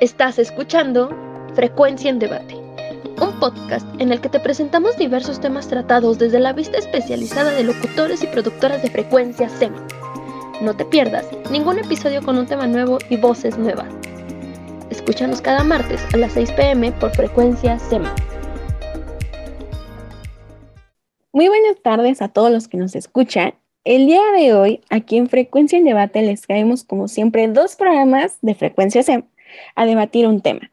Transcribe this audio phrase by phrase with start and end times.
[0.00, 1.08] Estás escuchando
[1.54, 6.52] Frecuencia en Debate, un podcast en el que te presentamos diversos temas tratados desde la
[6.52, 9.72] vista especializada de locutores y productoras de frecuencia SEM.
[10.60, 13.88] No te pierdas ningún episodio con un tema nuevo y voces nuevas.
[14.90, 18.04] Escúchanos cada martes a las 6 pm por frecuencia SEM.
[21.32, 23.54] Muy buenas tardes a todos los que nos escuchan.
[23.84, 28.36] El día de hoy, aquí en Frecuencia en Debate, les traemos como siempre dos programas
[28.42, 29.22] de Frecuencia SEM
[29.74, 30.70] a debatir un tema.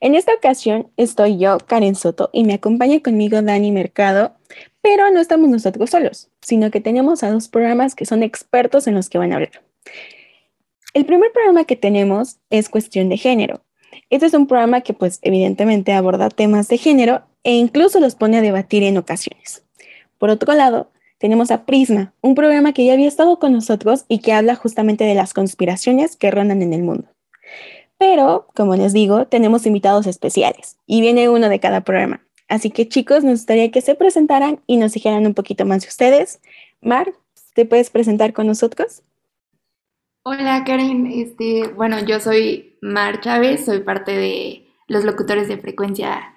[0.00, 4.34] En esta ocasión estoy yo, Karen Soto, y me acompaña conmigo Dani Mercado,
[4.82, 8.94] pero no estamos nosotros solos, sino que tenemos a dos programas que son expertos en
[8.94, 9.62] los que van a hablar.
[10.94, 13.62] El primer programa que tenemos es Cuestión de Género.
[14.10, 18.38] Este es un programa que pues evidentemente aborda temas de género e incluso los pone
[18.38, 19.64] a debatir en ocasiones.
[20.18, 24.18] Por otro lado, tenemos a Prisma, un programa que ya había estado con nosotros y
[24.18, 27.08] que habla justamente de las conspiraciones que rondan en el mundo.
[27.98, 32.20] Pero, como les digo, tenemos invitados especiales y viene uno de cada programa.
[32.48, 35.88] Así que chicos, nos gustaría que se presentaran y nos dijeran un poquito más de
[35.88, 36.40] ustedes.
[36.80, 37.12] Mar,
[37.54, 39.02] ¿te puedes presentar con nosotros?
[40.22, 46.34] Hola Karen, este, bueno, yo soy Mar Chávez, soy parte de los locutores de frecuencia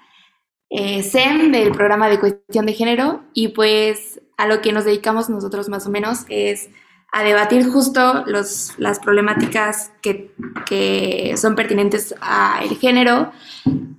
[0.69, 5.29] eh, SEM del programa de cuestión de género y pues a lo que nos dedicamos
[5.29, 6.69] nosotros más o menos es
[7.11, 10.31] a debatir justo los, las problemáticas que,
[10.67, 13.31] que son pertinentes al género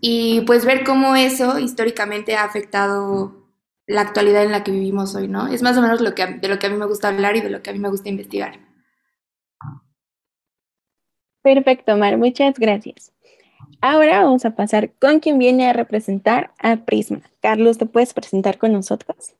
[0.01, 3.41] y pues ver cómo eso históricamente ha afectado
[3.87, 5.49] la actualidad en la que vivimos hoy, ¿no?
[5.49, 7.41] Es más o menos lo que, de lo que a mí me gusta hablar y
[7.41, 8.61] de lo que a mí me gusta investigar.
[11.43, 13.13] Perfecto, Mar, muchas gracias.
[13.81, 17.23] Ahora vamos a pasar con quien viene a representar a Prisma.
[17.41, 19.35] Carlos, ¿te puedes presentar con nosotros?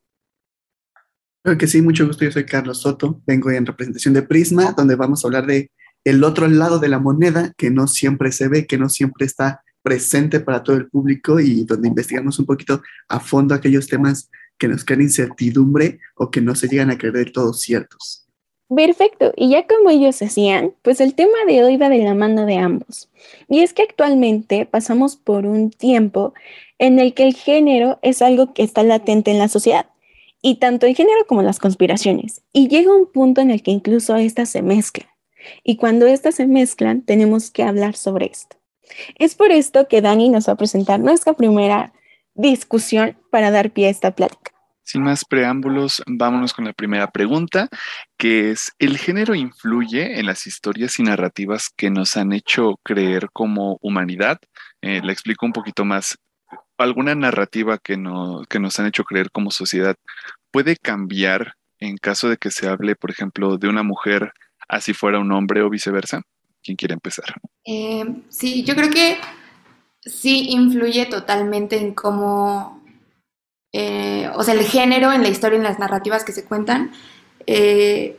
[1.43, 2.25] Creo que sí, mucho gusto.
[2.25, 5.71] Yo soy Carlos Soto, vengo en representación de Prisma, donde vamos a hablar de
[6.05, 9.63] el otro lado de la moneda que no siempre se ve, que no siempre está
[9.83, 14.69] presente para todo el público y donde investigamos un poquito a fondo aquellos temas que
[14.69, 18.27] nos crean incertidumbre o que no se llegan a creer del todo ciertos.
[18.69, 22.47] Perfecto, y ya como ellos decían, pues el tema de hoy va de la mano
[22.47, 23.11] de ambos.
[23.49, 26.35] Y es que actualmente pasamos por un tiempo
[26.79, 29.87] en el que el género es algo que está latente en la sociedad
[30.43, 32.43] y tanto el género como las conspiraciones.
[32.53, 35.09] Y llega un punto en el que incluso estas se mezclan.
[35.65, 38.57] Y cuando estas se mezclan, tenemos que hablar sobre esto.
[39.17, 41.93] Es por esto que Dani nos va a presentar nuestra primera
[42.35, 44.53] discusión para dar pie a esta plática.
[44.83, 47.69] Sin más preámbulos, vámonos con la primera pregunta,
[48.17, 53.29] que es, ¿el género influye en las historias y narrativas que nos han hecho creer
[53.33, 54.39] como humanidad?
[54.83, 56.19] Eh, le explico un poquito más
[56.83, 59.97] alguna narrativa que, no, que nos han hecho creer como sociedad
[60.51, 64.33] puede cambiar en caso de que se hable, por ejemplo, de una mujer
[64.69, 66.23] así fuera un hombre o viceversa?
[66.63, 67.35] ¿Quién quiere empezar?
[67.65, 69.19] Eh, sí, yo creo que
[70.03, 72.83] sí influye totalmente en cómo,
[73.73, 76.93] eh, o sea, el género en la historia, en las narrativas que se cuentan.
[77.47, 78.19] Eh,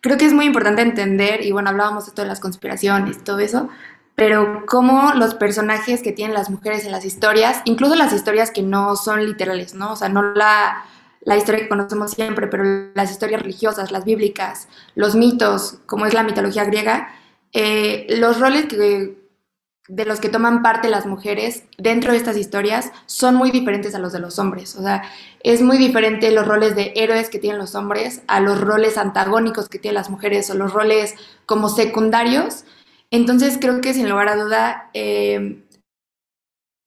[0.00, 3.68] creo que es muy importante entender, y bueno, hablábamos de esto las conspiraciones todo eso,
[4.14, 8.62] pero cómo los personajes que tienen las mujeres en las historias, incluso las historias que
[8.62, 9.92] no son literales, ¿no?
[9.92, 10.84] O sea, no la,
[11.22, 16.14] la historia que conocemos siempre, pero las historias religiosas, las bíblicas, los mitos, como es
[16.14, 17.08] la mitología griega,
[17.52, 23.34] eh, los roles de los que toman parte las mujeres dentro de estas historias son
[23.34, 24.76] muy diferentes a los de los hombres.
[24.76, 25.02] O sea,
[25.42, 29.68] es muy diferente los roles de héroes que tienen los hombres a los roles antagónicos
[29.68, 31.14] que tienen las mujeres o los roles
[31.46, 32.64] como secundarios
[33.12, 35.62] entonces creo que sin lugar a duda, eh,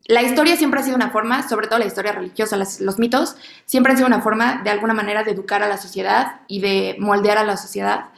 [0.07, 3.91] la historia siempre ha sido una forma, sobre todo la historia religiosa, los mitos, siempre
[3.91, 7.37] han sido una forma de alguna manera de educar a la sociedad y de moldear
[7.37, 8.09] a la sociedad.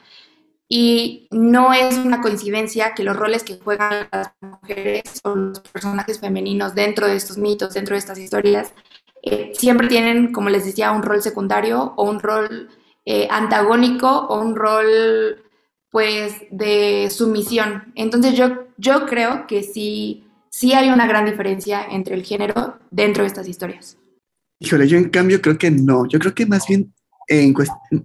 [0.69, 6.19] Y no es una coincidencia que los roles que juegan las mujeres o los personajes
[6.19, 8.74] femeninos dentro de estos mitos, dentro de estas historias,
[9.22, 12.69] eh, siempre tienen, como les decía, un rol secundario o un rol
[13.06, 15.41] eh, antagónico o un rol
[15.92, 17.92] pues de sumisión.
[17.96, 23.24] Entonces yo, yo creo que sí, sí hay una gran diferencia entre el género dentro
[23.24, 23.98] de estas historias.
[24.60, 26.07] Híjole, yo en cambio creo que no.
[26.07, 26.94] Yo creo que más bien,
[27.28, 27.54] en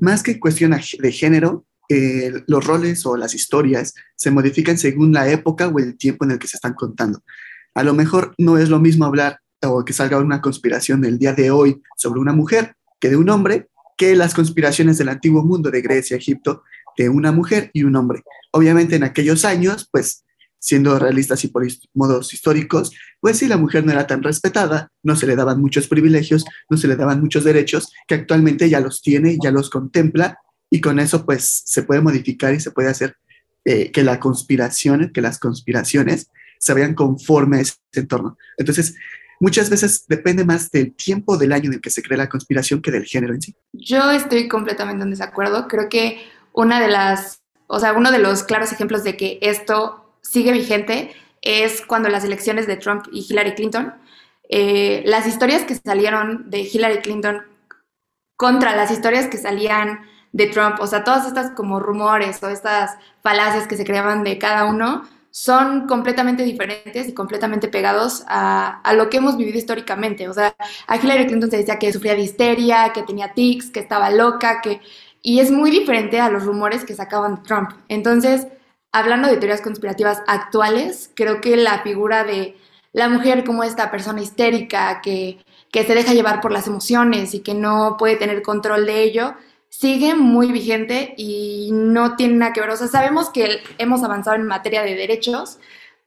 [0.00, 5.28] más que cuestión de género, eh, los roles o las historias se modifican según la
[5.28, 7.22] época o el tiempo en el que se están contando.
[7.74, 11.32] A lo mejor no es lo mismo hablar o que salga una conspiración del día
[11.32, 15.70] de hoy sobre una mujer que de un hombre que las conspiraciones del antiguo mundo
[15.70, 16.62] de Grecia, Egipto,
[16.96, 18.22] de una mujer y un hombre.
[18.52, 20.24] Obviamente en aquellos años, pues
[20.58, 25.16] siendo realistas y por modos históricos, pues sí, la mujer no era tan respetada, no
[25.16, 29.02] se le daban muchos privilegios, no se le daban muchos derechos, que actualmente ya los
[29.02, 30.38] tiene, ya los contempla,
[30.70, 33.16] y con eso pues se puede modificar y se puede hacer
[33.64, 38.38] eh, que la conspiración, que las conspiraciones se vean conforme a ese entorno.
[38.56, 38.94] Entonces,
[39.40, 42.80] muchas veces depende más del tiempo del año en el que se crea la conspiración
[42.80, 43.54] que del género en sí.
[43.72, 45.66] Yo estoy completamente en desacuerdo.
[45.66, 46.18] Creo que
[46.52, 51.14] una de las, o sea, uno de los claros ejemplos de que esto sigue vigente
[51.42, 53.94] es cuando las elecciones de Trump y Hillary Clinton,
[54.48, 57.42] eh, las historias que salieron de Hillary Clinton
[58.36, 60.00] contra las historias que salían
[60.32, 64.38] de Trump, o sea, todas estas como rumores o estas falacias que se creaban de
[64.38, 70.28] cada uno, son completamente diferentes y completamente pegados a, a, lo que hemos vivido históricamente.
[70.28, 70.54] O sea,
[70.86, 74.60] a Hillary Clinton se decía que sufría de histeria, que tenía tics, que estaba loca,
[74.60, 74.80] que...
[75.22, 77.70] Y es muy diferente a los rumores que sacaban de Trump.
[77.88, 78.48] Entonces,
[78.90, 82.56] hablando de teorías conspirativas actuales, creo que la figura de
[82.92, 85.38] la mujer como esta persona histérica que,
[85.70, 89.34] que se deja llevar por las emociones y que no puede tener control de ello,
[89.70, 92.70] sigue muy vigente y no tiene nada que ver.
[92.70, 95.58] O sea, sabemos que hemos avanzado en materia de derechos,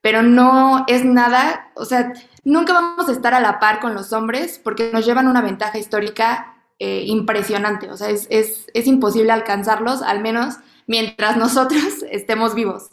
[0.02, 2.14] pero no es nada, o sea,
[2.44, 5.80] nunca vamos a estar a la par con los hombres porque nos llevan una ventaja
[5.80, 7.90] histórica eh, impresionante.
[7.90, 10.56] O sea, es, es, es imposible alcanzarlos, al menos
[10.88, 12.90] mientras nosotros estemos vivos.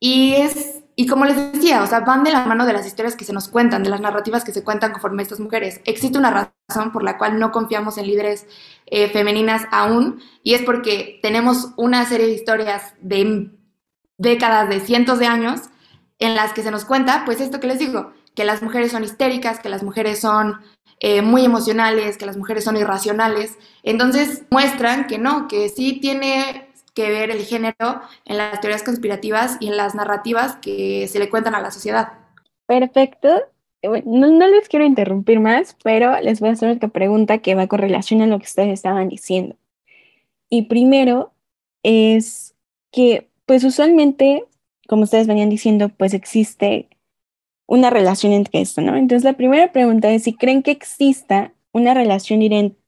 [0.00, 3.16] Y es, y como les decía, o sea, van de la mano de las historias
[3.16, 5.80] que se nos cuentan, de las narrativas que se cuentan conforme a estas mujeres.
[5.84, 8.46] Existe una razón por la cual no confiamos en líderes
[8.86, 13.50] eh, femeninas aún, y es porque tenemos una serie de historias de
[14.18, 15.62] décadas, de cientos de años,
[16.18, 19.04] en las que se nos cuenta, pues esto que les digo, que las mujeres son
[19.04, 20.60] histéricas, que las mujeres son
[21.00, 23.56] eh, muy emocionales, que las mujeres son irracionales.
[23.82, 29.56] Entonces muestran que no, que sí tiene que ver el género en las teorías conspirativas
[29.60, 32.14] y en las narrativas que se le cuentan a la sociedad.
[32.66, 33.28] Perfecto.
[34.04, 37.78] No, les quiero interrumpir más, pero les voy a hacer otra pregunta que va con
[37.78, 39.56] relación a lo que ustedes estaban diciendo.
[40.50, 41.32] Y primero
[41.84, 42.56] es
[42.90, 44.44] que, pues usualmente,
[44.88, 46.88] como ustedes venían diciendo, pues existe
[47.68, 48.96] una relación entre esto, ¿no?
[48.96, 52.40] Entonces la primera pregunta es si creen que exista una relación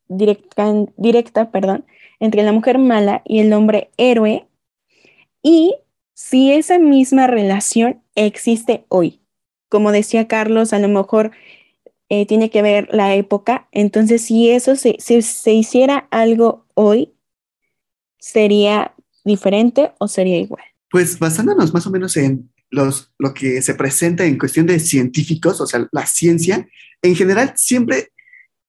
[0.09, 1.85] directa, directa perdón,
[2.19, 4.49] entre la mujer mala y el hombre héroe
[5.43, 5.75] y
[6.15, 9.21] si esa misma relación existe hoy.
[9.69, 11.31] Como decía Carlos, a lo mejor
[12.09, 17.12] eh, tiene que ver la época, entonces si eso se, se hiciera algo hoy,
[18.19, 18.94] ¿sería
[19.25, 20.65] diferente o sería igual?
[20.91, 25.61] Pues basándonos más o menos en los, lo que se presenta en cuestión de científicos,
[25.61, 26.67] o sea, la ciencia,
[27.02, 28.12] en general siempre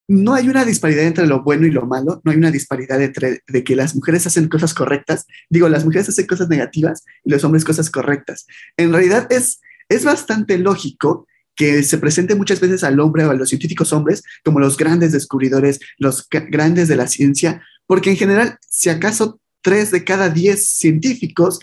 [0.07, 3.44] no hay una disparidad entre lo bueno y lo malo, no hay una disparidad entre
[3.48, 7.44] de que las mujeres hacen cosas correctas, digo, las mujeres hacen cosas negativas y los
[7.44, 8.45] hombres cosas correctas.
[8.75, 13.36] En realidad es, es bastante lógico que se presente muchas veces al hombre o a
[13.36, 18.57] los científicos hombres como los grandes descubridores, los grandes de la ciencia, porque en general,
[18.68, 21.59] si acaso tres de cada diez científicos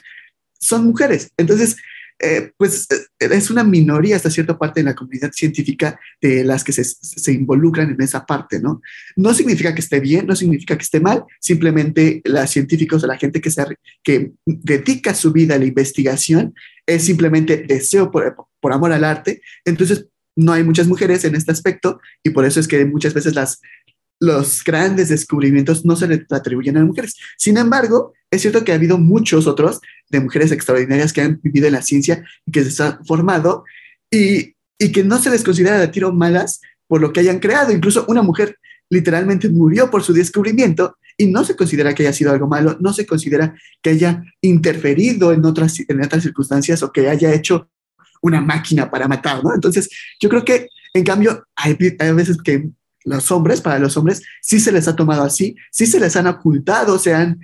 [0.61, 1.33] son mujeres.
[1.37, 1.77] Entonces,
[2.21, 6.65] eh, pues eh, es una minoría hasta cierta parte en la comunidad científica de las
[6.65, 8.83] que se, se, involucran en esa parte, ¿no?
[9.15, 13.19] No significa que esté bien, no significa que esté mal, simplemente los científicos o la
[13.19, 13.65] gente que, se,
[14.03, 16.55] que dedica su vida a la investigación
[16.87, 21.53] es simplemente deseo por, por amor al arte, entonces no hay muchas mujeres en este
[21.53, 23.61] aspecto y por eso es que muchas veces las,
[24.21, 27.17] los grandes descubrimientos no se le atribuyen a mujeres.
[27.37, 29.81] Sin embargo, es cierto que ha habido muchos otros
[30.11, 33.65] de mujeres extraordinarias que han vivido en la ciencia y que se han formado
[34.11, 37.73] y, y que no se les considera de tiro malas por lo que hayan creado.
[37.73, 38.59] Incluso una mujer
[38.91, 42.93] literalmente murió por su descubrimiento y no se considera que haya sido algo malo, no
[42.93, 47.69] se considera que haya interferido en otras, en otras circunstancias o que haya hecho
[48.23, 49.41] una máquina para matar.
[49.55, 49.89] Entonces,
[50.21, 52.69] yo creo que, en cambio, hay, hay veces que
[53.05, 56.27] los hombres, para los hombres, sí se les ha tomado así, sí se les han
[56.27, 57.41] ocultado, se han,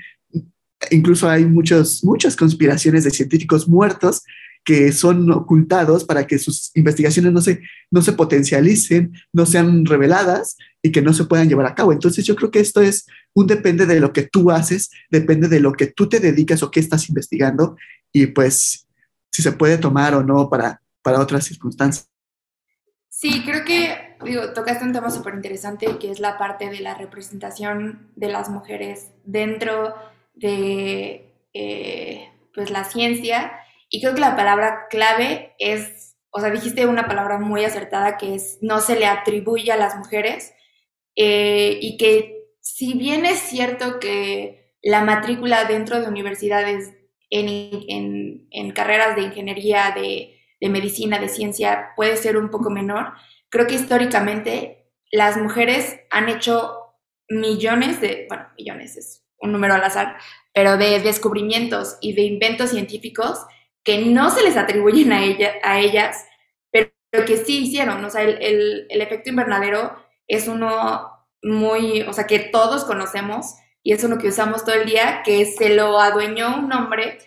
[0.90, 4.22] incluso hay muchos, muchas conspiraciones de científicos muertos
[4.64, 10.56] que son ocultados para que sus investigaciones no se, no se potencialicen, no sean reveladas
[10.82, 11.92] y que no se puedan llevar a cabo.
[11.92, 15.60] Entonces yo creo que esto es un depende de lo que tú haces, depende de
[15.60, 17.76] lo que tú te dedicas o qué estás investigando
[18.10, 18.86] y pues
[19.30, 22.08] si se puede tomar o no para, para otras circunstancias.
[23.10, 26.94] Sí, creo que, digo, tocaste un tema súper interesante que es la parte de la
[26.94, 29.94] representación de las mujeres dentro
[30.34, 33.52] de eh, pues la ciencia.
[33.88, 38.34] Y creo que la palabra clave es, o sea, dijiste una palabra muy acertada que
[38.34, 40.52] es no se le atribuye a las mujeres.
[41.16, 46.92] Eh, y que si bien es cierto que la matrícula dentro de universidades
[47.30, 47.48] en,
[47.88, 53.12] en, en carreras de ingeniería, de de medicina, de ciencia, puede ser un poco menor.
[53.54, 56.96] Creo que históricamente las mujeres han hecho
[57.28, 60.16] millones de, bueno, millones es un número al azar,
[60.52, 63.46] pero de descubrimientos y de inventos científicos
[63.84, 66.26] que no se les atribuyen a, ella, a ellas,
[66.72, 66.90] pero,
[67.24, 68.04] que sí hicieron.
[68.04, 73.92] O sea, el, el efecto invernadero es uno muy, o sea, que todos conocemos y
[73.92, 77.18] es uno que usamos todo el día, que se lo adueñó un hombre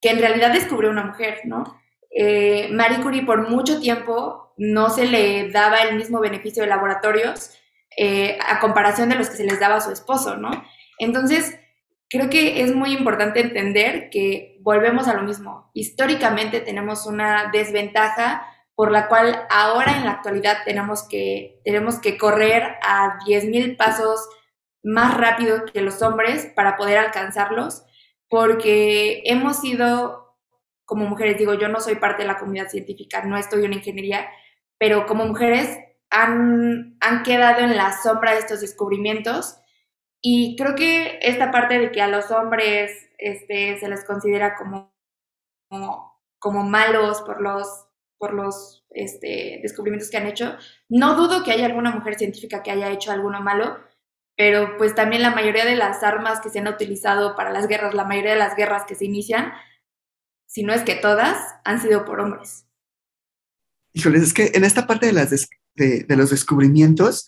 [0.00, 1.81] que en realidad descubrió una mujer, ¿no?
[2.14, 7.50] Eh, Marie Curie por mucho tiempo no se le daba el mismo beneficio de laboratorios
[7.96, 10.50] eh, a comparación de los que se les daba a su esposo, ¿no?
[10.98, 11.58] Entonces,
[12.08, 15.70] creo que es muy importante entender que volvemos a lo mismo.
[15.74, 22.18] Históricamente tenemos una desventaja por la cual ahora en la actualidad tenemos que, tenemos que
[22.18, 24.28] correr a 10.000 pasos
[24.82, 27.84] más rápido que los hombres para poder alcanzarlos,
[28.28, 30.21] porque hemos sido,
[30.84, 34.28] como mujeres, digo, yo no soy parte de la comunidad científica, no estoy en ingeniería,
[34.78, 35.78] pero como mujeres
[36.10, 39.56] han, han quedado en la sombra de estos descubrimientos
[40.20, 44.94] y creo que esta parte de que a los hombres este, se les considera como,
[45.68, 47.88] como, como malos por los
[48.22, 50.56] por los este, descubrimientos que han hecho.
[50.88, 53.80] No dudo que haya alguna mujer científica que haya hecho alguno malo,
[54.36, 57.94] pero pues también la mayoría de las armas que se han utilizado para las guerras,
[57.94, 59.52] la mayoría de las guerras que se inician,
[60.52, 62.66] si no es que todas, han sido por hombres.
[63.94, 67.26] Híjoles, es que en esta parte de, los descubrimientos,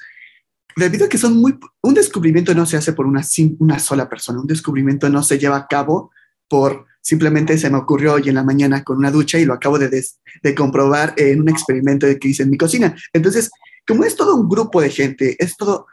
[0.77, 1.59] debido a que son muy...
[1.81, 3.23] Un descubrimiento no se hace por una,
[3.61, 6.11] una sola persona, un descubrimiento no se lleva a cabo
[6.49, 9.79] por simplemente se me ocurrió hoy en la mañana con una ducha y lo acabo
[9.79, 10.05] de,
[10.43, 12.95] de comprobar en un experimento que hice en mi cocina.
[13.15, 13.51] Entonces,
[13.87, 15.87] como es todo un grupo de gente, es todo,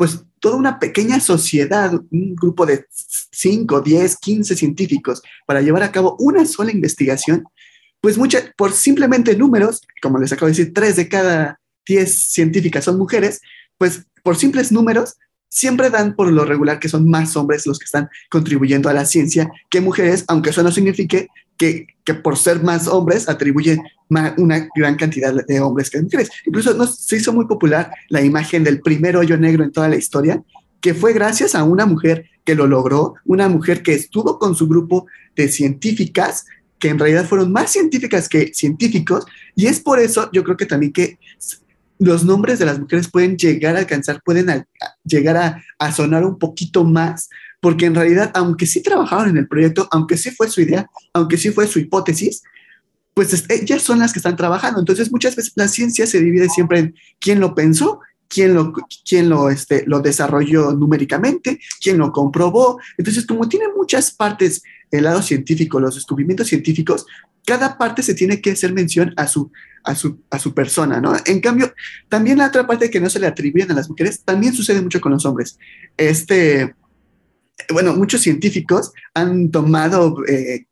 [0.00, 2.86] pues toda una pequeña sociedad, un grupo de
[3.32, 7.44] 5, 10, 15 científicos para llevar a cabo una sola investigación,
[8.00, 12.84] pues mucha, por simplemente números, como les acabo de decir, 3 de cada 10 científicas
[12.84, 13.42] son mujeres,
[13.76, 15.18] pues por simples números
[15.50, 19.04] siempre dan por lo regular que son más hombres los que están contribuyendo a la
[19.04, 21.28] ciencia que mujeres, aunque eso no signifique
[21.60, 26.30] que, por ser más hombres atribuyen una gran cantidad de hombres que mujeres.
[26.44, 29.96] Incluso no, se hizo muy popular la imagen del primer hoyo negro en toda la
[29.96, 30.42] historia,
[30.80, 34.66] que fue gracias a una mujer que lo logró, una mujer que estuvo con su
[34.66, 36.46] grupo de científicas
[36.78, 40.64] que en realidad fueron más científicas que científicos, y es por eso yo creo que
[40.64, 41.18] también que
[41.98, 44.64] los nombres de las mujeres pueden llegar a alcanzar, pueden
[45.04, 47.28] llegar a, sonar un poquito más,
[47.60, 51.36] porque en realidad, aunque sí trabajaron en el proyecto, aunque sí fue su idea, aunque
[51.36, 52.42] sí fue su hipótesis,
[53.14, 54.80] pues ellas son las que están trabajando.
[54.80, 58.72] Entonces, muchas veces la ciencia se divide siempre en quién lo pensó, quién lo,
[59.04, 62.80] quién lo, este, lo desarrolló numéricamente, quién lo comprobó.
[62.96, 67.06] Entonces, como tiene muchas partes el lado científico, los descubrimientos científicos,
[67.44, 69.50] cada parte se tiene que hacer mención a su,
[69.84, 71.14] a su, a su persona, ¿no?
[71.26, 71.74] En cambio,
[72.08, 75.00] también la otra parte que no se le atribuyen a las mujeres, también sucede mucho
[75.00, 75.58] con los hombres.
[75.96, 76.74] Este,
[77.72, 80.66] bueno, muchos científicos han tomado eh,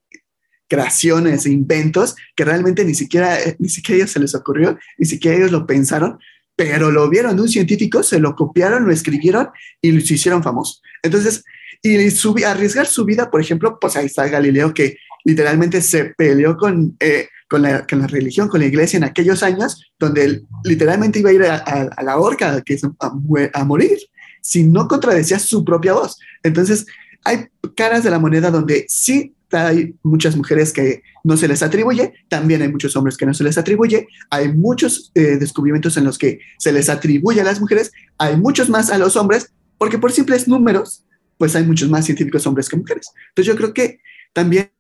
[0.69, 5.07] creaciones e inventos que realmente ni siquiera, ni siquiera a ellos se les ocurrió, ni
[5.07, 6.19] siquiera ellos lo pensaron,
[6.57, 9.49] pero lo vieron un científico, se lo copiaron, lo escribieron
[9.81, 10.81] y lo hicieron famoso.
[11.03, 11.45] Entonces,
[11.83, 16.97] y arriesgar su vida, por ejemplo, pues ahí está Galileo que literalmente se peleó con,
[17.01, 21.21] eh, con, la, con, la, religión, con la iglesia en aquellos años, donde él literalmente
[21.21, 22.91] iba a ir a, la horca, que es a,
[23.55, 23.99] a, morir,
[24.41, 26.19] si no contradecía su propia voz.
[26.43, 26.87] Entonces,
[27.25, 32.13] hay caras de la moneda donde sí hay muchas mujeres que no se les atribuye,
[32.29, 36.19] también hay muchos hombres que no se les atribuye, hay muchos eh, descubrimientos en los
[36.19, 40.13] que se les atribuye a las mujeres, hay muchos más a los hombres, porque por
[40.13, 41.05] simples números,
[41.39, 43.11] pues hay muchos más científicos hombres que mujeres.
[43.31, 44.01] Entonces yo creo que
[44.33, 44.71] también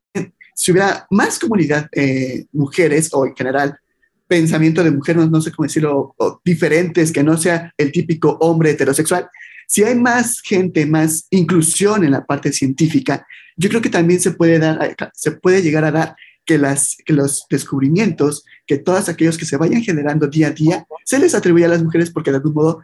[0.54, 3.78] si hubiera más comunidad eh, mujeres o en general
[4.28, 9.28] pensamiento de mujeres, no, sé cómo decirlo, diferentes, que no sea el típico hombre heterosexual,
[9.66, 14.30] si hay más gente, más inclusión en la parte científica, yo creo que también se
[14.30, 19.36] puede, dar, se puede llegar a dar que, las, que los descubrimientos, que todos aquellos
[19.36, 22.36] que se vayan generando día a día, se les atribuye a las mujeres porque de
[22.38, 22.82] algún modo,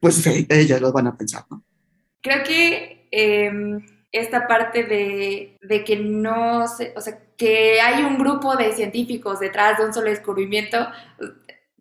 [0.00, 1.62] pues ellas lo van a pensar, ¿no?
[2.20, 3.84] Creo que em,
[4.14, 9.40] esta parte de, de, que no se, o sea, que hay un grupo de científicos
[9.40, 10.88] detrás de un solo descubrimiento,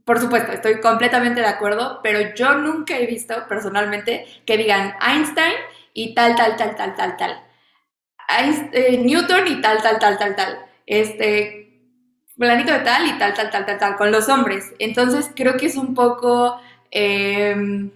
[0.03, 5.53] por supuesto, estoy completamente de acuerdo, pero yo nunca he visto personalmente que digan Einstein
[5.93, 7.43] y tal, tal, tal, tal, tal, tal.
[8.73, 10.59] Eh, Newton y tal, tal, tal, tal, tal.
[10.87, 11.69] Este,
[12.37, 14.73] planito de tal y tal, tal, tal, tal, tal, con los hombres.
[14.79, 16.59] Entonces creo que es un poco...
[16.91, 17.91] Em,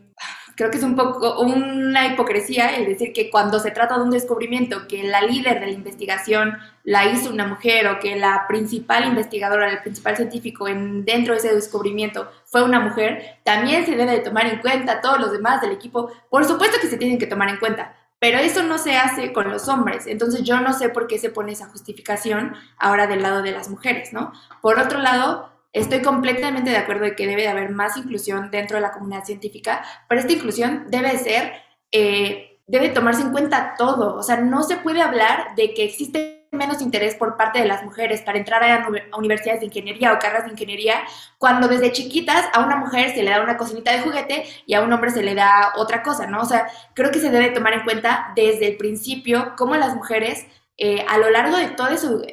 [0.57, 4.09] creo que es un poco una hipocresía el decir que cuando se trata de un
[4.09, 9.07] descubrimiento que la líder de la investigación la hizo una mujer o que la principal
[9.07, 14.13] investigadora, el principal científico en, dentro de ese descubrimiento fue una mujer, también se debe
[14.13, 16.11] de tomar en cuenta todos los demás del equipo.
[16.29, 19.51] Por supuesto que se tienen que tomar en cuenta, pero eso no se hace con
[19.51, 20.07] los hombres.
[20.07, 23.69] Entonces yo no sé por qué se pone esa justificación ahora del lado de las
[23.69, 24.33] mujeres, ¿no?
[24.61, 28.77] Por otro lado, estoy completamente de acuerdo de que debe de haber más inclusión dentro
[28.77, 31.53] de la comunidad científica, pero esta inclusión debe ser,
[31.91, 34.15] eh, debe tomarse en cuenta todo.
[34.15, 37.83] O sea, no se puede hablar de que existe menos interés por parte de las
[37.83, 41.03] mujeres para entrar a, universidades de ingeniería o carreras de ingeniería,
[41.37, 44.81] cuando desde chiquitas a una mujer se le da una cocinita de juguete y a
[44.81, 46.41] un hombre se le da otra cosa, ¿no?
[46.41, 50.45] O sea, creo que se debe tomar en cuenta desde el principio cómo las mujeres
[50.77, 52.25] eh, a lo largo de toda su,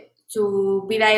[0.88, 1.08] vida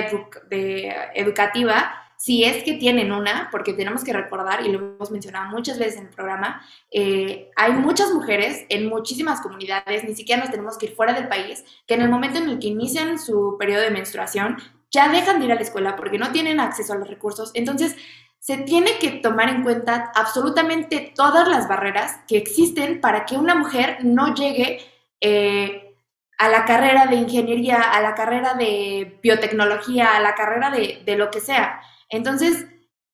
[1.15, 5.79] educativa si es que tienen una, porque tenemos que recordar, y lo hemos mencionado muchas
[5.79, 10.79] veces en el programa, eh, hay muchas mujeres en muchísimas comunidades, ni siquiera nos tenemos
[10.79, 13.83] que ir fuera del país, que en el momento en el que inician su periodo
[13.83, 14.57] de menstruación
[14.91, 17.51] ya dejan de ir a la escuela porque no tienen acceso a los recursos.
[17.55, 17.97] Entonces,
[18.39, 23.55] se tiene que tomar en cuenta absolutamente todas las barreras que existen para que una
[23.55, 24.79] mujer no llegue
[25.21, 25.95] eh,
[26.39, 31.17] a la carrera de ingeniería, a la carrera de biotecnología, a la carrera de, de
[31.17, 31.81] lo que sea.
[32.09, 32.67] Entonces,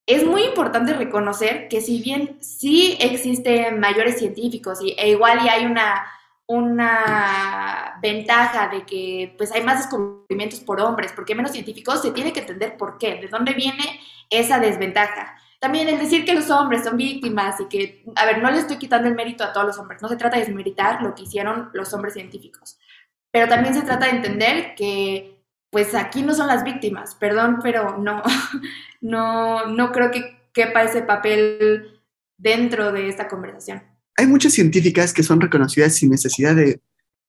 [0.05, 5.49] es muy importante reconocer que si bien sí existen mayores científicos y, e igual y
[5.49, 6.05] hay una,
[6.45, 12.11] una ventaja de que pues hay más descubrimientos por hombres, porque hay menos científicos, se
[12.11, 15.35] tiene que entender por qué, de dónde viene esa desventaja.
[15.59, 18.77] También el decir que los hombres son víctimas y que, a ver, no le estoy
[18.77, 21.69] quitando el mérito a todos los hombres, no se trata de desmeritar lo que hicieron
[21.71, 22.77] los hombres científicos,
[23.31, 25.32] pero también se trata de entender que
[25.73, 28.21] pues aquí no son las víctimas, perdón, pero no,
[29.01, 31.99] no, no creo que quepa ese papel
[32.37, 33.81] dentro de esta conversación.
[34.15, 36.79] Hay muchas científicas que son reconocidas sin necesidad de,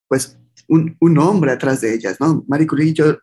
[0.09, 2.45] pues, un, un hombre atrás de ellas, ¿no?
[2.47, 3.17] Marie Curie, yo,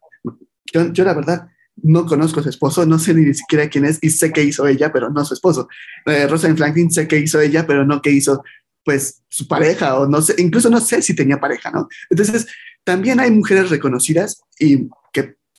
[0.74, 4.10] yo, la verdad no conozco a su esposo, no sé ni siquiera quién es y
[4.10, 5.68] sé qué hizo ella, pero no su esposo.
[6.08, 8.44] Eh, Rosalind Franklin sé qué hizo ella, pero no qué hizo,
[8.84, 11.88] pues, su pareja o no sé, incluso no sé si tenía pareja, ¿no?
[12.10, 12.48] Entonces,
[12.84, 15.01] también hay mujeres reconocidas y que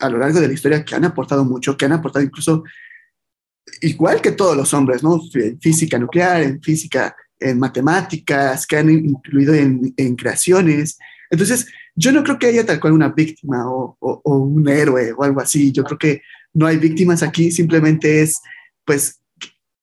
[0.03, 2.65] a lo largo de la historia que han aportado mucho, que han aportado incluso
[3.81, 5.21] igual que todos los hombres, ¿no?
[5.35, 10.99] En física nuclear, en física, en matemáticas, que han incluido en, creaciones.
[11.31, 15.41] Entonces, yo no creo que haya tal cual una víctima o, un héroe o algo
[15.41, 15.71] así.
[15.71, 18.41] Yo creo que no hay víctimas aquí, simplemente es,
[18.85, 19.21] pues,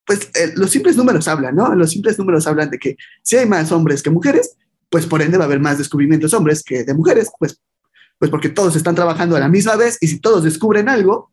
[0.05, 1.73] pues eh, los simples números hablan, ¿no?
[1.75, 4.57] Los simples números hablan de que si hay más hombres que mujeres,
[4.89, 7.61] pues por ende va a haber más descubrimientos hombres que de mujeres, pues
[8.19, 11.31] pues porque todos están trabajando a la misma vez y si todos descubren algo,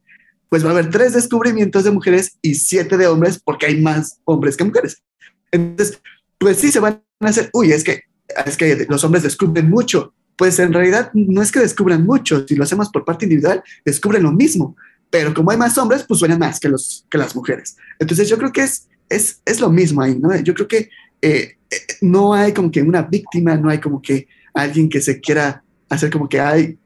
[0.49, 4.21] pues va a haber tres descubrimientos de mujeres y siete de hombres porque hay más
[4.25, 5.03] hombres que mujeres.
[5.51, 6.01] Entonces,
[6.39, 8.03] pues sí se van a hacer, uy, es que,
[8.47, 10.15] es que los hombres descubren mucho.
[10.37, 14.23] Pues en realidad no es que descubran mucho, si lo hacemos por parte individual, descubren
[14.23, 14.77] lo mismo,
[15.11, 17.77] pero como hay más hombres, pues suenan más que, los, que las mujeres.
[17.99, 20.37] Entonces yo creo que es, es, es lo mismo ahí, ¿no?
[20.37, 20.91] Yo creo que
[21.23, 25.21] eh, eh, no hay como que una víctima, no hay como que alguien que se
[25.21, 26.79] quiera hacer como que hay,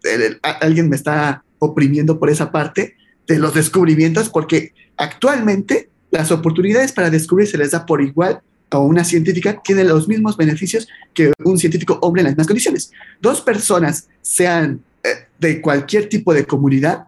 [0.61, 7.11] alguien me está oprimiendo por esa parte de los descubrimientos, porque actualmente las oportunidades para
[7.11, 11.59] descubrir se les da por igual a una científica, tiene los mismos beneficios que un
[11.59, 12.93] científico hombre en las mismas condiciones.
[13.21, 17.05] Dos personas, sean eh, de cualquier tipo de comunidad,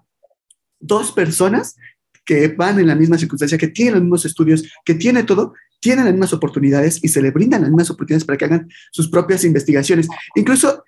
[0.81, 1.77] dos personas
[2.25, 6.05] que van en la misma circunstancia, que tienen los mismos estudios, que tienen todo, tienen
[6.05, 9.45] las mismas oportunidades y se le brindan las mismas oportunidades para que hagan sus propias
[9.45, 10.09] investigaciones.
[10.37, 10.85] Incluso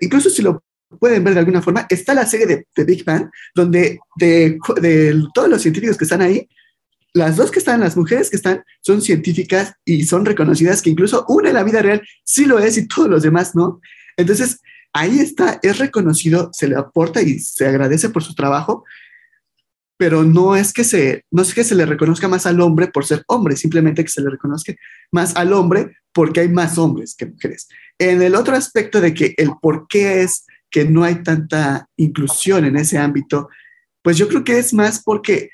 [0.00, 0.62] incluso si lo
[0.98, 4.58] pueden ver de alguna forma, está la serie de, Big Bang, donde de,
[5.34, 6.48] todos los científicos que están ahí,
[7.12, 11.24] las dos que están, las mujeres que están, son científicas y son reconocidas, que incluso
[11.28, 13.80] una en la vida real sí lo es y todos los demás no.
[14.16, 14.60] Entonces,
[14.92, 18.84] ahí está, es reconocido, se le aporta y se agradece por su trabajo,
[20.00, 23.04] pero no es que se, no es que se le reconozca más al hombre por
[23.04, 24.72] ser hombre, simplemente que se le reconozca
[25.12, 27.68] más al hombre porque hay más hombres que mujeres.
[27.98, 32.64] En el otro aspecto de que el por qué es que no hay tanta inclusión
[32.64, 33.50] en ese ámbito,
[34.00, 35.50] pues yo creo que es más porque,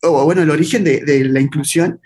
[0.00, 2.00] o bueno, el origen de, de la inclusión,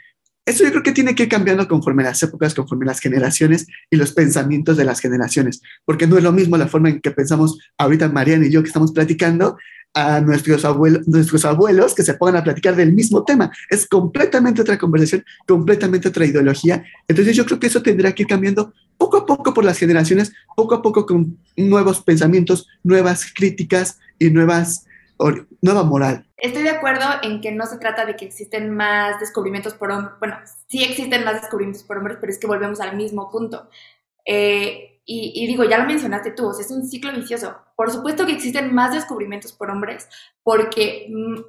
[0.47, 3.97] eso yo creo que tiene que ir cambiando conforme las épocas, conforme las generaciones y
[3.97, 7.59] los pensamientos de las generaciones, porque no es lo mismo la forma en que pensamos
[7.79, 9.57] ahorita Mariana y yo que estamos platicando
[9.95, 13.53] a nuestros abuelos, nuestros abuelos que se pongan a platicar del mismo tema.
[13.71, 16.85] Es completamente otra conversación, completamente otra ideología.
[17.07, 20.33] Entonces yo creo que eso tendrá que ir cambiando poco a poco por las generaciones,
[20.57, 24.85] poco a poco con nuevos pensamientos, nuevas críticas y nuevas,
[25.61, 26.29] nueva moral.
[26.37, 30.15] Estoy de acuerdo en que no se trata de que existen más descubrimientos por hombres.
[30.19, 33.69] Bueno, sí existen más descubrimientos por hombres, pero es que volvemos al mismo punto.
[34.25, 37.55] Eh, y, digo, ya lo mencionaste tú, es un ciclo vicioso.
[37.77, 40.09] Por supuesto que existen más descubrimientos por hombres,
[40.43, 41.41] porque mm,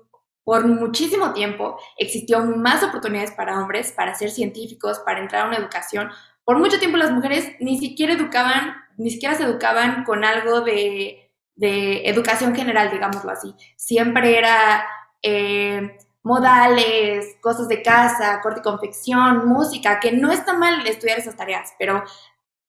[0.43, 5.57] por muchísimo tiempo existió más oportunidades para hombres para ser científicos, para entrar a una
[5.57, 6.09] educación.
[6.43, 11.24] Por mucho tiempo las mujeres ni siquiera educaban ni siquiera se educaban con algo de,
[11.55, 13.55] de educación general, digámoslo así.
[13.75, 14.85] Siempre era
[15.21, 21.35] eh, modales, cosas de casa, corte y confección, música, que no está mal estudiar esas
[21.35, 22.03] tareas, pero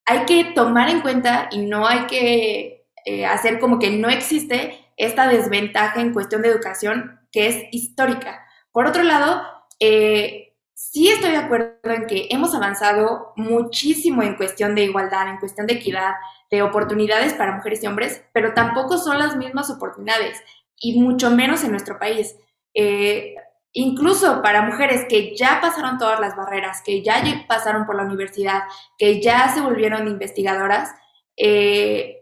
[0.04, 4.86] hay que tomar en cuenta y no hay que eh, hacer como que no existe
[4.96, 8.46] esta desventaja en cuestión de educación que es histórica.
[8.72, 9.42] Por otro lado,
[9.80, 15.38] eh, sí estoy de acuerdo en que hemos avanzado muchísimo en cuestión de igualdad, en
[15.38, 16.12] cuestión de equidad,
[16.50, 20.38] de oportunidades para mujeres y hombres, pero tampoco son las mismas oportunidades
[20.78, 22.36] y mucho menos en nuestro país.
[22.74, 23.34] Eh,
[23.72, 28.64] incluso para mujeres que ya pasaron todas las barreras, que ya pasaron por la universidad,
[28.98, 30.90] que ya se volvieron investigadoras,
[31.38, 32.18] eh,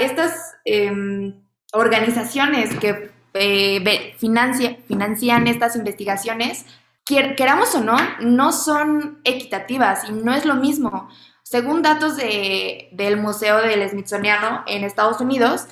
[0.00, 1.42] estas em,
[1.74, 6.64] organizaciones que eh, financian estas investigaciones,
[7.06, 11.08] queramos o no, no son equitativas y no es lo mismo.
[11.42, 15.66] Según datos del Museo del Smithsoniano en Estados Unidos,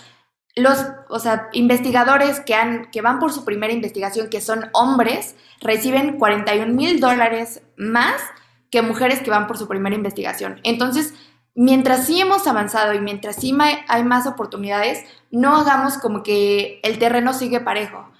[0.56, 5.34] los, o sea, investigadores que, han, que van por su primera investigación, que son hombres,
[5.60, 8.22] reciben 41 mil dólares más
[8.70, 10.60] que mujeres que van por su primera investigación.
[10.62, 11.14] Entonces,
[11.56, 13.56] mientras sí hemos avanzado y mientras sí
[13.88, 18.13] hay más oportunidades, no hagamos como que el terreno sigue parejo.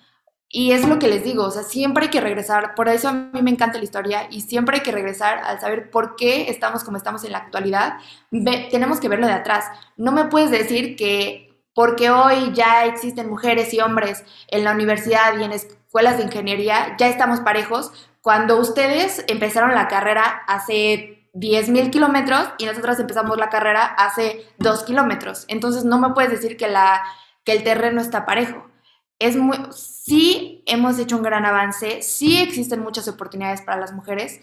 [0.56, 3.12] Y es lo que les digo, o sea, siempre hay que regresar, por eso a
[3.12, 6.84] mí me encanta la historia y siempre hay que regresar al saber por qué estamos
[6.84, 7.94] como estamos en la actualidad,
[8.30, 9.64] tenemos que verlo de atrás.
[9.96, 15.36] No me puedes decir que porque hoy ya existen mujeres y hombres en la universidad
[15.36, 17.90] y en escuelas de ingeniería, ya estamos parejos,
[18.22, 24.46] cuando ustedes empezaron la carrera hace 10 mil kilómetros y nosotros empezamos la carrera hace
[24.58, 25.46] 2 kilómetros.
[25.48, 27.02] Entonces no me puedes decir que, la,
[27.42, 28.70] que el terreno está parejo.
[29.18, 34.40] Es muy, sí hemos hecho un gran avance, sí existen muchas oportunidades para las mujeres,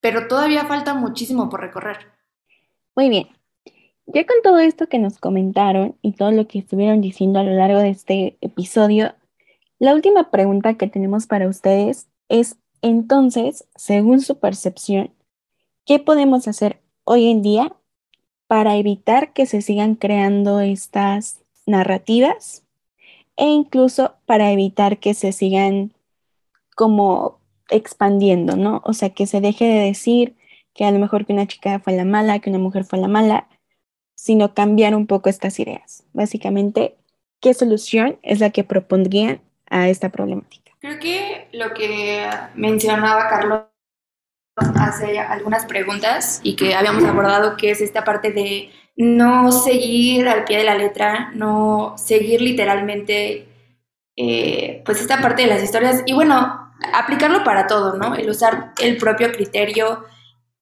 [0.00, 1.98] pero todavía falta muchísimo por recorrer.
[2.94, 3.28] Muy bien,
[4.06, 7.52] ya con todo esto que nos comentaron y todo lo que estuvieron diciendo a lo
[7.52, 9.14] largo de este episodio,
[9.78, 15.12] la última pregunta que tenemos para ustedes es, entonces, según su percepción,
[15.84, 17.72] ¿qué podemos hacer hoy en día
[18.46, 22.61] para evitar que se sigan creando estas narrativas
[23.42, 25.92] e incluso para evitar que se sigan
[26.76, 28.80] como expandiendo, ¿no?
[28.84, 30.36] O sea, que se deje de decir
[30.74, 33.08] que a lo mejor que una chica fue la mala, que una mujer fue la
[33.08, 33.48] mala,
[34.14, 36.04] sino cambiar un poco estas ideas.
[36.12, 36.94] Básicamente,
[37.40, 40.70] ¿qué solución es la que propondrían a esta problemática?
[40.78, 42.24] Creo que lo que
[42.54, 43.62] mencionaba Carlos
[44.76, 50.44] hace algunas preguntas y que habíamos abordado, que es esta parte de no seguir al
[50.44, 53.48] pie de la letra, no seguir literalmente,
[54.16, 58.14] eh, pues esta parte de las historias y bueno, aplicarlo para todo, ¿no?
[58.14, 60.04] El usar el propio criterio,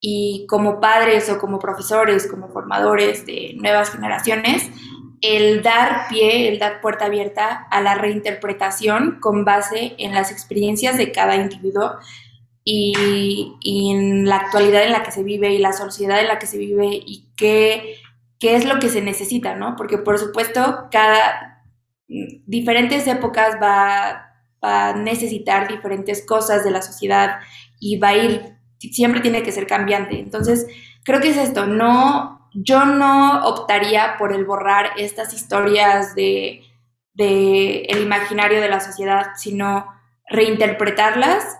[0.01, 4.71] y como padres o como profesores, como formadores de nuevas generaciones,
[5.21, 10.97] el dar pie, el dar puerta abierta a la reinterpretación con base en las experiencias
[10.97, 11.99] de cada individuo
[12.64, 16.47] y, en la actualidad en la que se vive y la sociedad en la que
[16.47, 17.97] se vive y qué,
[18.40, 19.76] qué es lo que se necesita, ¿no?
[19.76, 21.62] Porque por supuesto cada
[22.09, 24.26] diferentes épocas va,
[24.62, 27.38] a necesitar diferentes cosas de la sociedad
[27.79, 30.18] y va a ir siempre tiene que ser cambiante.
[30.18, 30.66] Entonces,
[31.03, 36.62] creo que es esto, no, yo no optaría por el borrar estas historias de,
[37.14, 39.87] de el imaginario de la sociedad, sino
[40.29, 41.59] reinterpretarlas,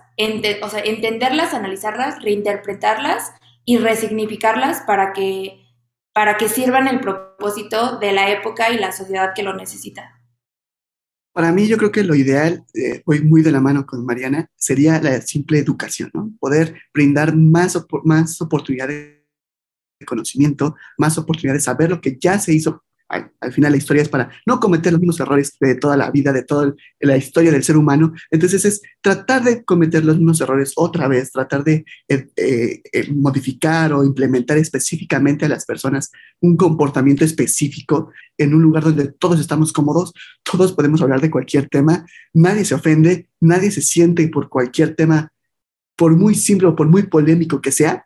[0.61, 3.33] o sea, entenderlas, analizarlas, reinterpretarlas
[3.65, 5.59] y resignificarlas para que,
[6.13, 10.21] para que sirvan el propósito de la época y la sociedad que lo necesita.
[11.33, 14.49] Para mí, yo creo que lo ideal, eh, voy muy de la mano con Mariana,
[14.55, 16.31] sería la simple educación, ¿no?
[16.39, 19.21] Poder brindar más, más oportunidades
[19.97, 24.01] de conocimiento, más oportunidades de saber lo que ya se hizo al, final la historia
[24.01, 27.51] es para no cometer los mismos errores de toda la vida, de toda la historia
[27.51, 28.13] del ser humano.
[28.29, 33.11] Entonces es tratar de cometer los mismos errores otra vez, tratar de eh, eh, eh,
[33.13, 39.39] modificar o implementar específicamente a las personas un comportamiento específico en un lugar donde todos
[39.39, 44.49] estamos cómodos, todos podemos hablar de cualquier tema, nadie se ofende, nadie se siente por
[44.49, 45.31] cualquier tema,
[45.95, 48.05] por muy simple o por muy polémico que sea,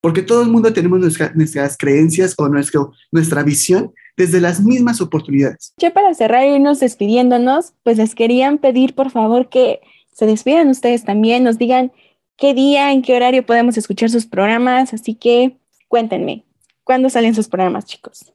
[0.00, 5.72] porque todo el mundo tenemos nuestras creencias o nuestro, nuestra visión desde las mismas oportunidades.
[5.76, 9.80] Ya para cerrar y irnos despidiéndonos, pues les querían pedir por favor que
[10.12, 11.92] se despidan ustedes también, nos digan
[12.36, 15.58] qué día, en qué horario podemos escuchar sus programas, así que
[15.88, 16.44] cuéntenme,
[16.84, 18.32] ¿cuándo salen sus programas, chicos?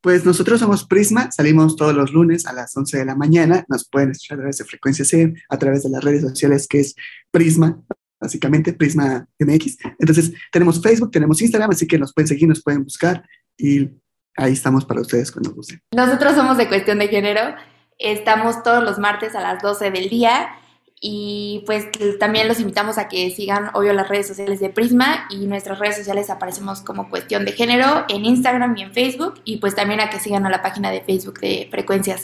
[0.00, 3.88] Pues nosotros somos Prisma, salimos todos los lunes a las 11 de la mañana, nos
[3.88, 6.94] pueden escuchar a través de Frecuencia C, a través de las redes sociales que es
[7.30, 7.80] Prisma,
[8.24, 9.78] básicamente Prisma MX.
[9.98, 13.22] Entonces tenemos Facebook, tenemos Instagram, así que nos pueden seguir, nos pueden buscar
[13.56, 13.90] y
[14.36, 15.80] ahí estamos para ustedes cuando gusten.
[15.94, 17.54] Nosotros somos de Cuestión de Género.
[17.98, 20.48] Estamos todos los martes a las 12 del día
[21.00, 21.86] y pues
[22.18, 25.96] también los invitamos a que sigan, obvio, las redes sociales de Prisma y nuestras redes
[25.96, 30.08] sociales aparecemos como Cuestión de Género en Instagram y en Facebook y pues también a
[30.08, 32.16] que sigan a la página de Facebook de Frecuencia.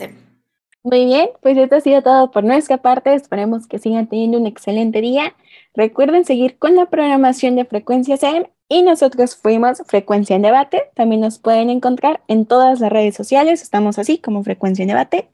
[0.82, 3.12] Muy bien, pues esto ha sido todo por nuestra parte.
[3.12, 5.34] Esperemos que sigan teniendo un excelente día.
[5.74, 10.84] Recuerden seguir con la programación de Frecuencia SEM y nosotros fuimos Frecuencia en Debate.
[10.94, 13.62] También nos pueden encontrar en todas las redes sociales.
[13.62, 15.28] Estamos así como Frecuencia en Debate.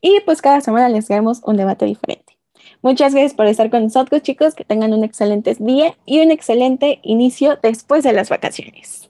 [0.00, 2.36] Y pues cada semana les traemos un debate diferente.
[2.82, 4.54] Muchas gracias por estar con nosotros, chicos.
[4.54, 9.08] Que tengan un excelente día y un excelente inicio después de las vacaciones.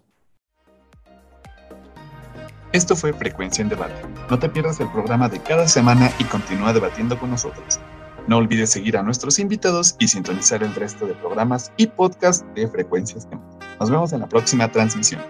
[2.74, 3.94] Esto fue Frecuencia en Debate.
[4.28, 7.78] No te pierdas el programa de cada semana y continúa debatiendo con nosotros.
[8.26, 12.66] No olvides seguir a nuestros invitados y sintonizar el resto de programas y podcasts de
[12.66, 13.28] Frecuencias.
[13.78, 15.20] Nos vemos en la próxima transmisión.